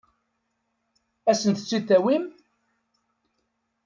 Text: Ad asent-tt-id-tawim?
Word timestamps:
Ad 1.29 1.31
asent-tt-id-tawim? 1.37 2.25